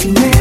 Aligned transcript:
si 0.00 0.39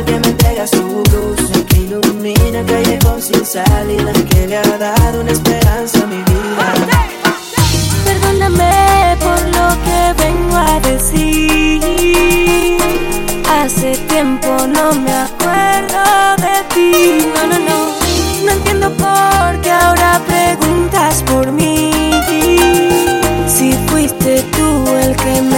el 0.00 0.06
que 0.06 0.20
me 0.20 0.28
entrega 0.28 0.66
su 0.66 1.02
luz, 1.12 1.50
el 1.52 1.64
que 1.66 1.78
ilumina 1.78 2.64
que 2.64 2.84
llegó 2.84 3.20
sin 3.20 3.44
salida, 3.44 4.12
que 4.30 4.46
le 4.46 4.56
ha 4.56 4.78
dado 4.78 5.20
una 5.20 5.32
esperanza 5.32 6.02
a 6.04 6.06
mi 6.06 6.16
vida. 6.16 6.74
Perdóname 8.04 9.16
por 9.20 9.40
lo 9.56 9.68
que 9.84 10.00
vengo 10.22 10.56
a 10.56 10.80
decir. 10.80 11.80
Hace 13.48 13.96
tiempo 14.08 14.48
no 14.66 14.94
me 14.94 15.12
acuerdo 15.12 16.02
de 16.44 16.56
ti. 16.74 17.26
No, 17.34 17.46
no, 17.46 17.58
no. 17.58 17.78
No 18.44 18.52
entiendo 18.52 18.90
por 18.92 19.60
qué 19.60 19.70
ahora 19.70 20.20
preguntas 20.26 21.22
por 21.24 21.52
mí. 21.52 22.12
Si 23.46 23.72
fuiste 23.88 24.42
tú 24.56 24.86
el 24.96 25.14
que 25.16 25.42
me 25.42 25.49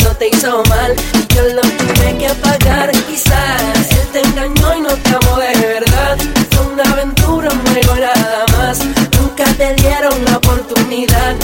eso 0.00 0.14
te 0.16 0.28
hizo 0.28 0.62
mal 0.68 0.94
y 1.14 1.34
yo 1.34 1.42
lo 1.42 1.60
tuve 1.60 2.18
que 2.18 2.28
pagar. 2.42 2.90
Quizás 3.08 3.90
él 3.90 4.08
te 4.12 4.20
engañó 4.20 4.76
y 4.76 4.80
no 4.80 4.88
te 4.88 5.10
amó 5.10 5.38
de 5.38 5.66
verdad. 5.66 6.16
Fue 6.50 6.66
una 6.72 6.82
aventura, 6.84 7.50
un 7.50 7.60
juego 7.66 7.94
nada 7.96 8.44
más. 8.56 8.78
Nunca 9.18 9.44
te 9.58 9.74
dieron 9.74 10.24
la 10.24 10.36
oportunidad 10.38 11.34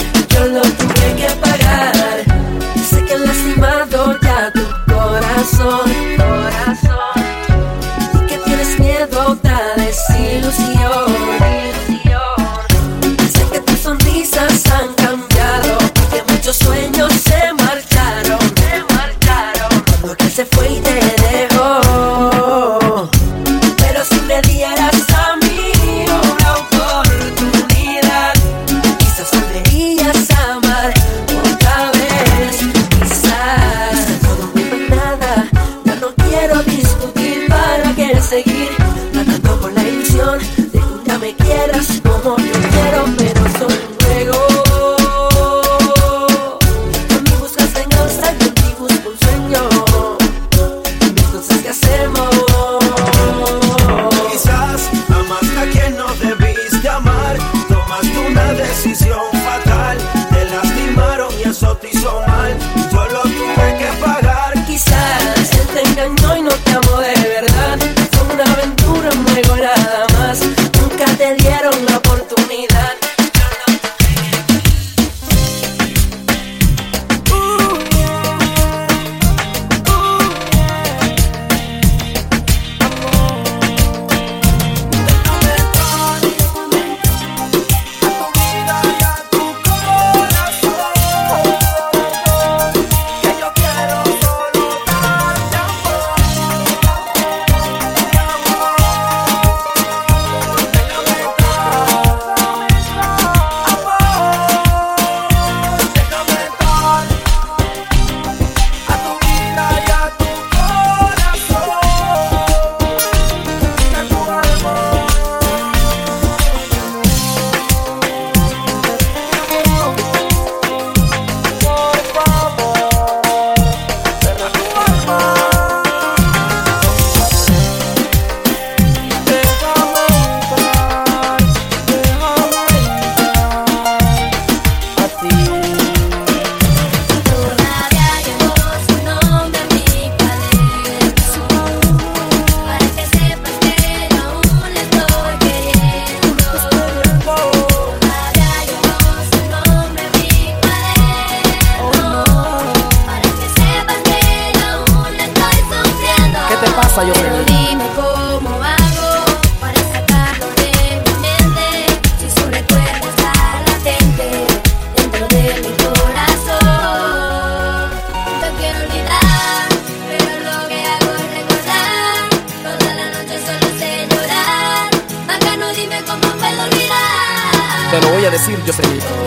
Te 177.99 178.05
lo 178.05 178.11
voy 178.11 178.25
a 178.25 178.29
decir, 178.29 178.59
Jocelyn. 178.63 178.99
Todavía 178.99 179.26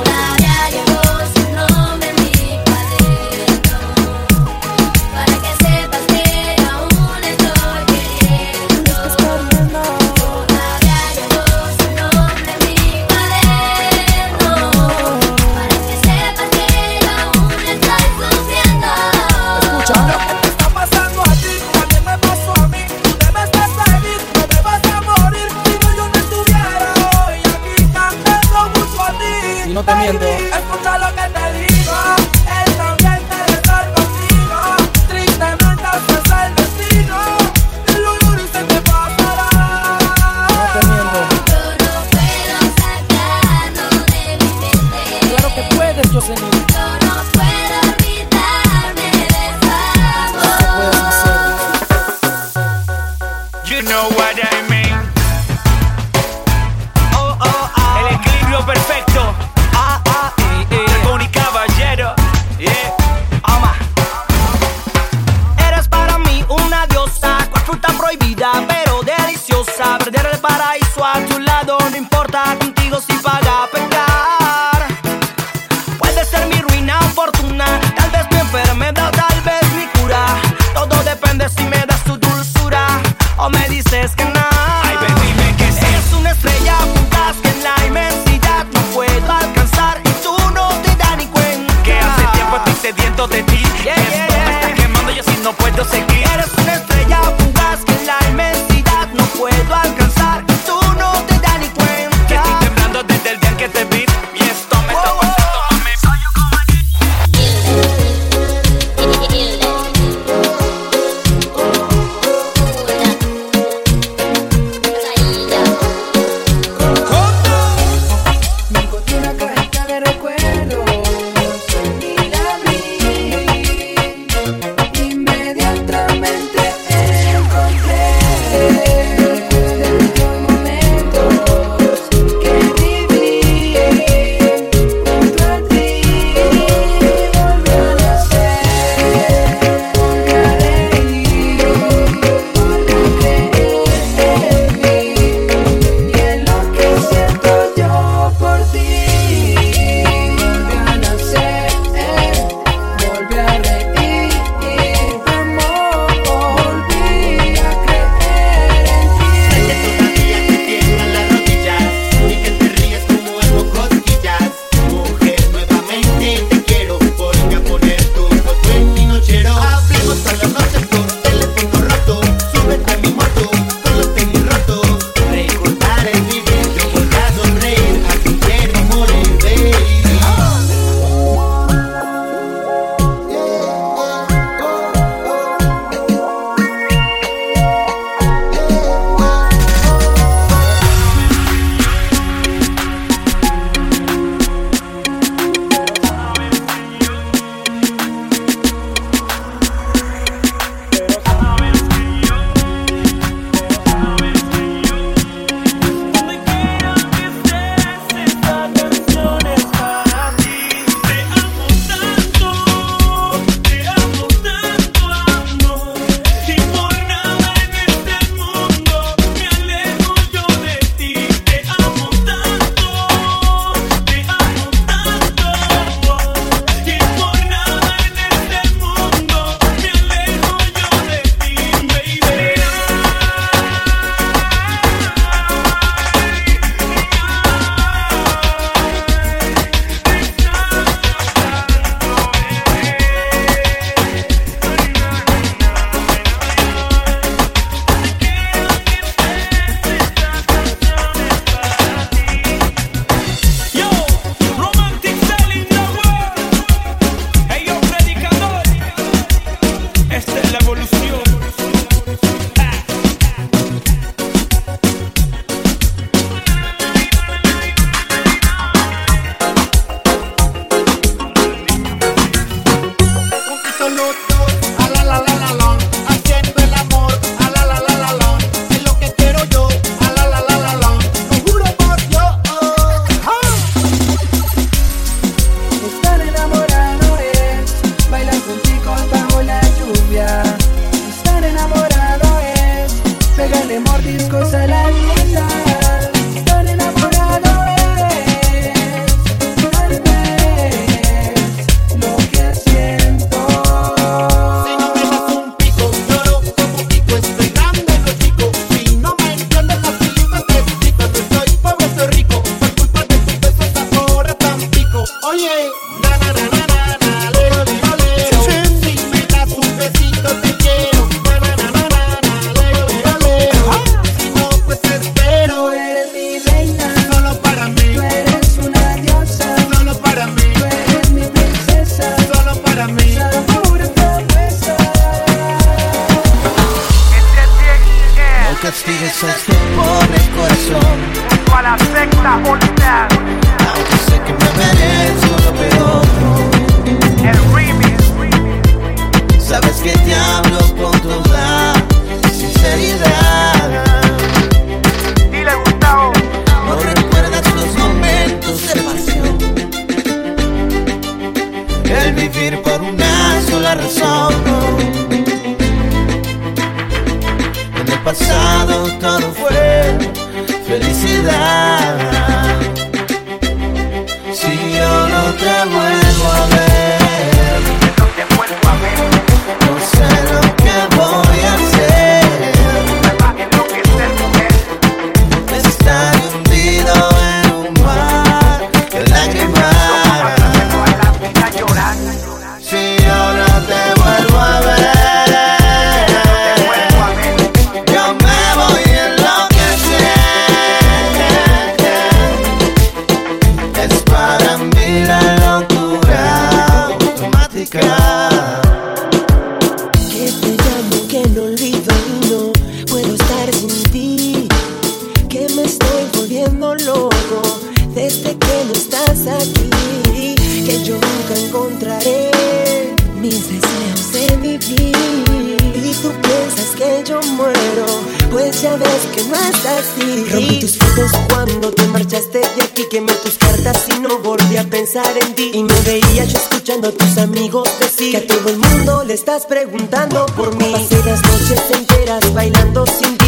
doce 442.73 443.20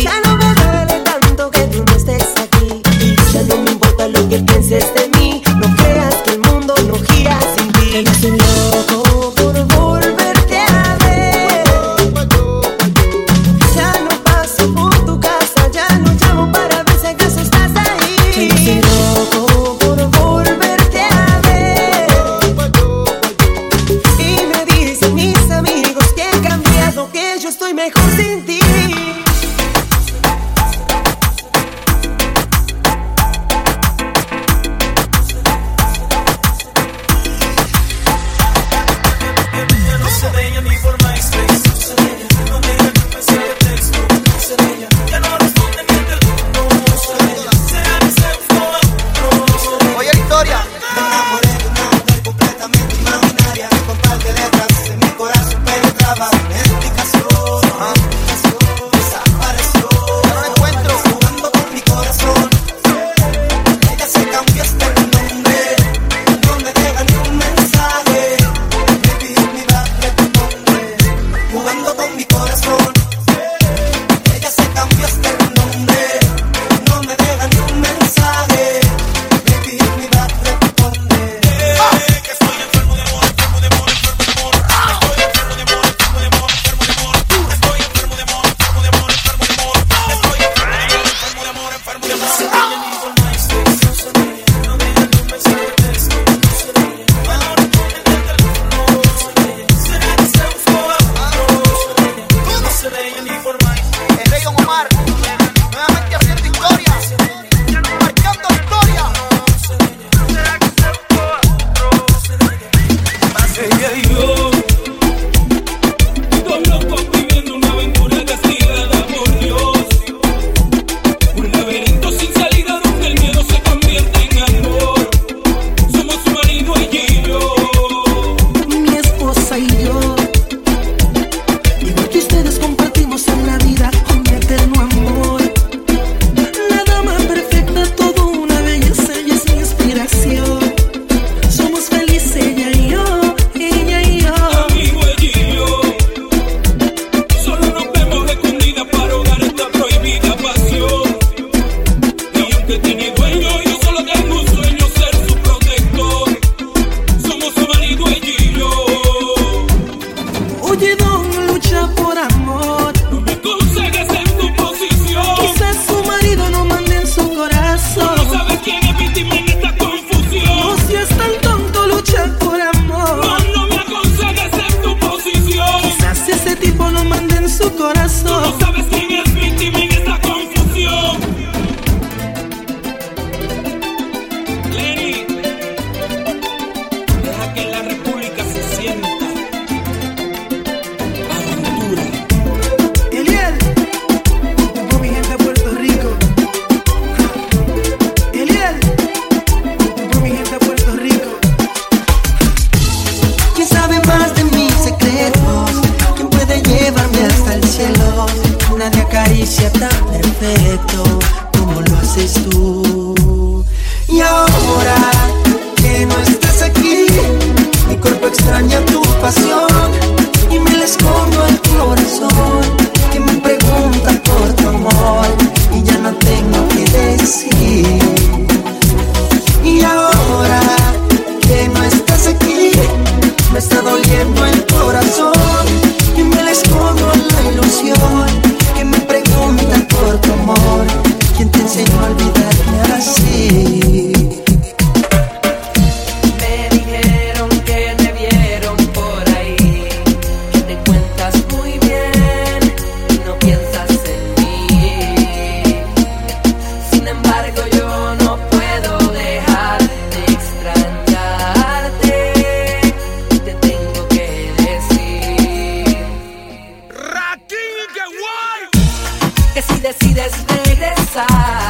decide. 270.74 271.62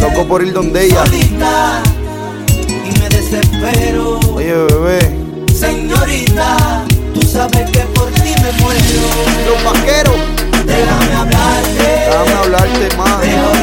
Loco 0.00 0.26
por 0.26 0.42
ir 0.42 0.52
donde 0.52 0.86
ella. 0.86 1.04
Solita, 1.04 1.82
y 2.48 2.98
me 2.98 3.08
desespero. 3.10 4.18
Oye, 4.34 4.54
bebé. 4.54 5.16
Señorita, 5.54 6.84
tú 7.12 7.20
sabes 7.22 7.70
que 7.70 7.80
por 7.80 8.10
ti 8.12 8.32
me 8.42 8.52
muero. 8.62 8.80
Los 9.46 9.62
vaqueros. 9.64 10.16
Déjame 10.64 11.14
hablarte. 11.14 11.82
Déjame 12.06 12.32
hablarte 12.32 12.96
más. 12.96 13.59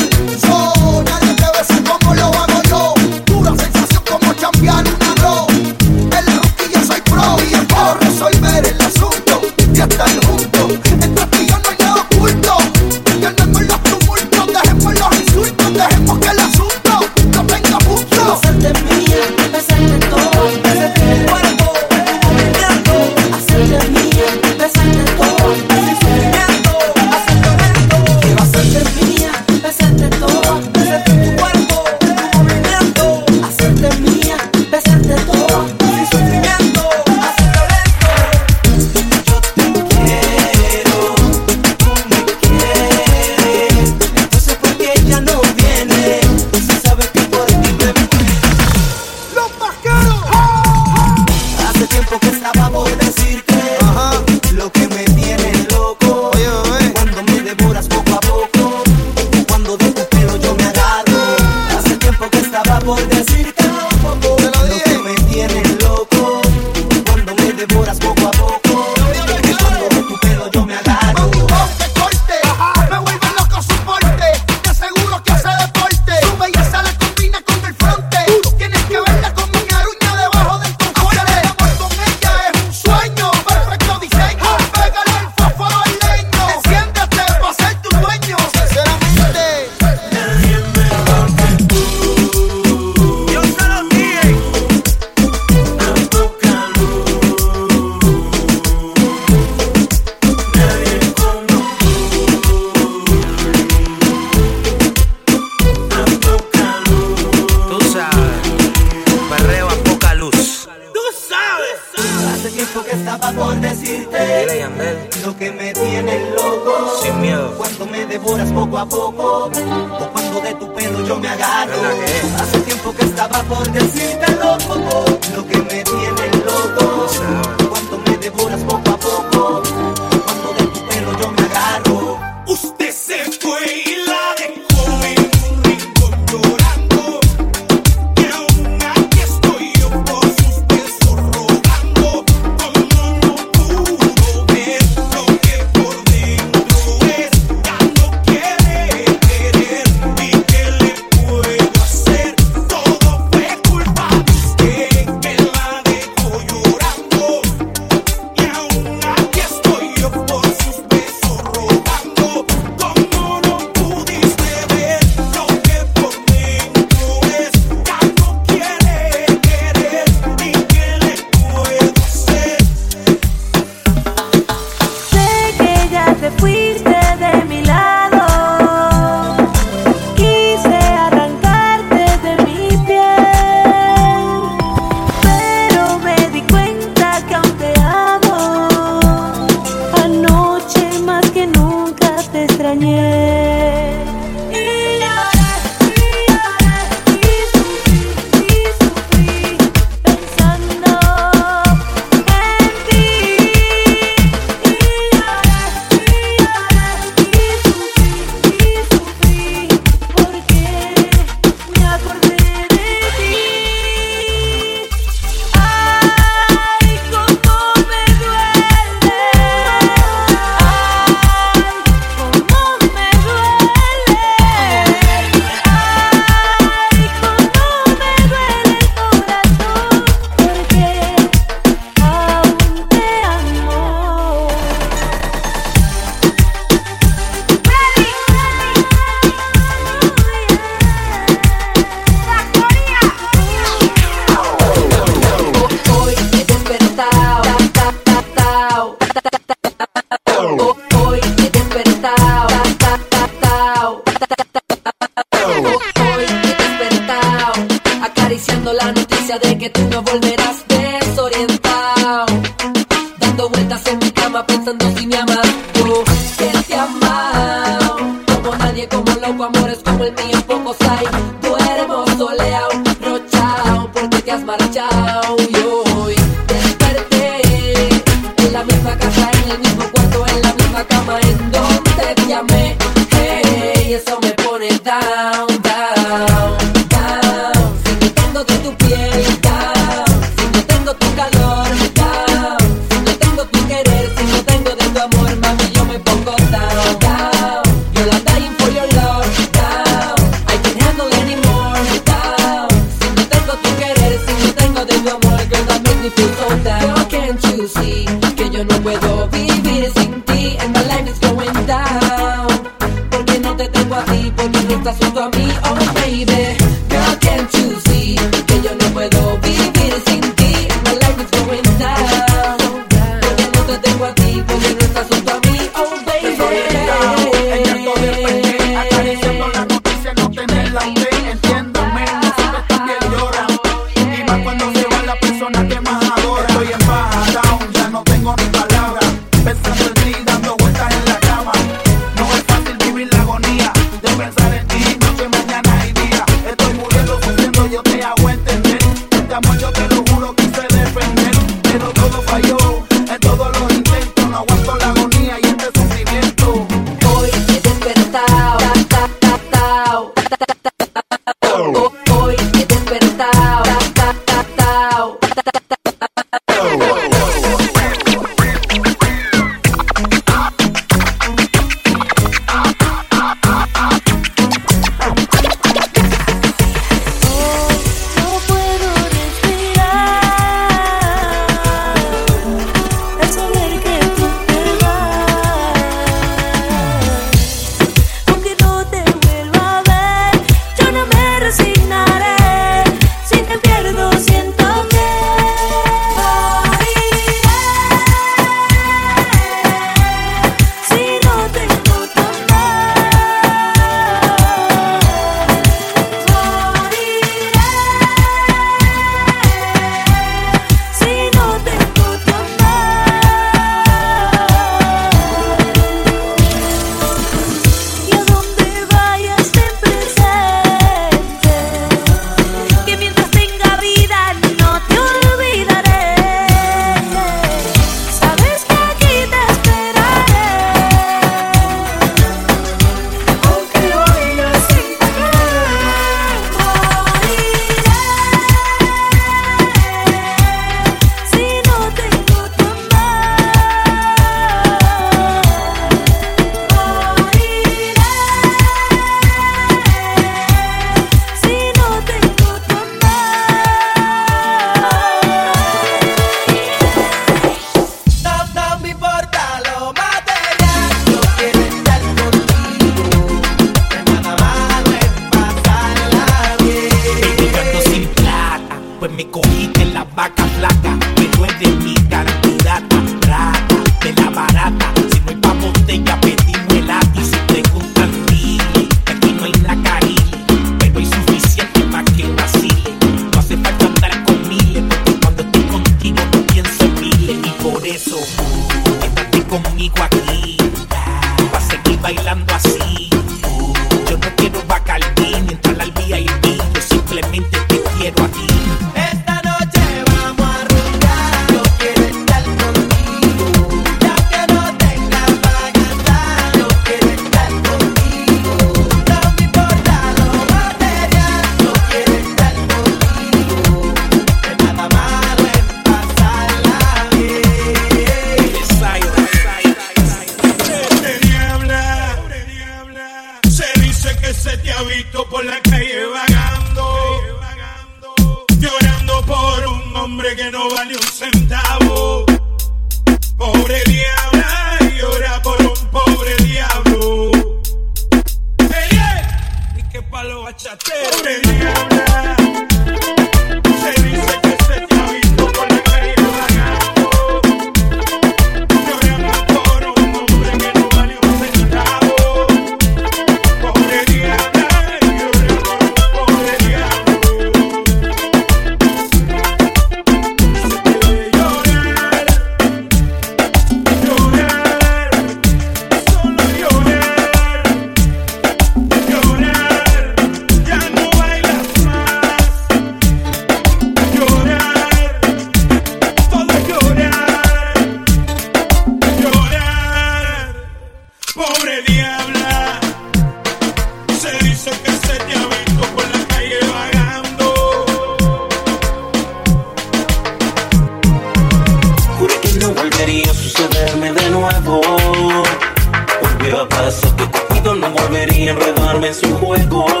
y 598.41 598.47
enredarme 598.47 599.07
en 599.07 599.13
su 599.13 599.37
juego. 599.37 600.00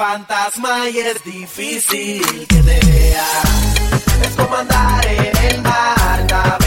fantasma 0.00 0.88
y 0.88 0.98
es 0.98 1.22
difícil 1.24 2.46
que 2.48 2.62
te 2.62 2.86
vea. 2.86 3.42
Es 4.22 4.34
como 4.34 4.56
andar 4.56 5.06
en 5.06 5.36
el 5.36 5.60
mar, 5.60 6.59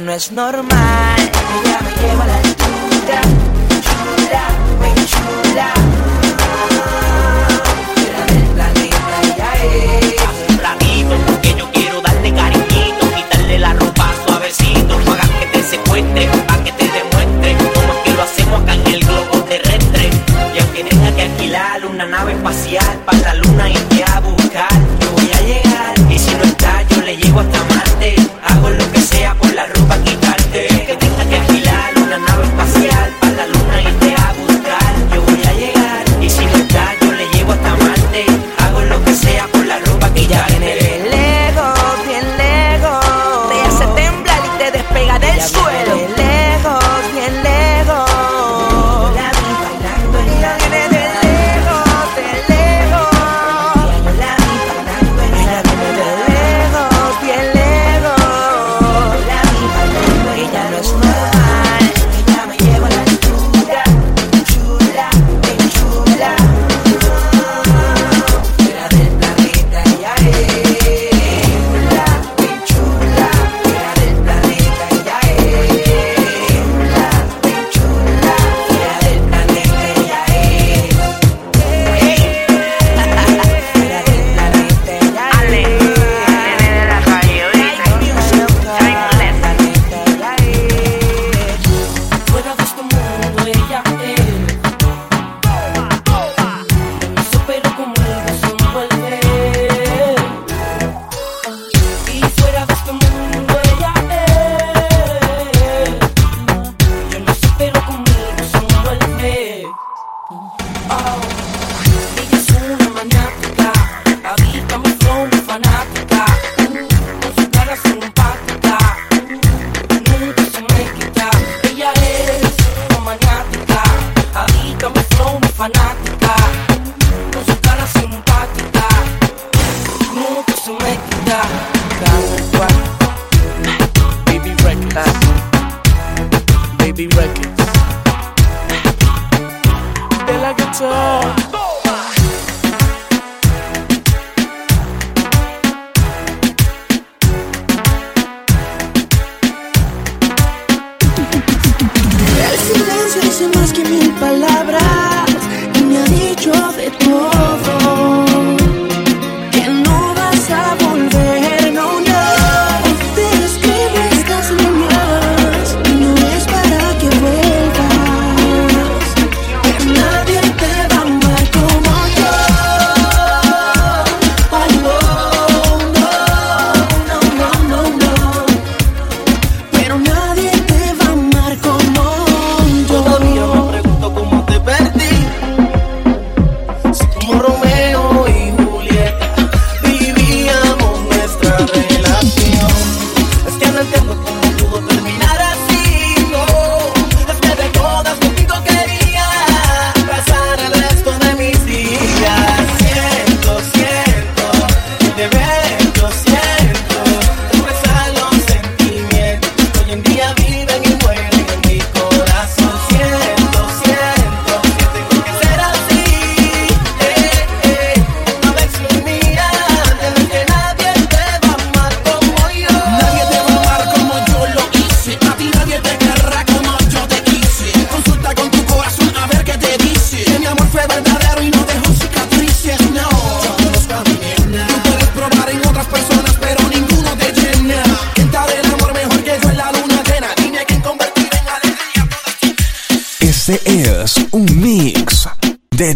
no 0.00 0.12
es 0.12 0.32
normal. 0.32 1.89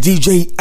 DJ 0.04 0.53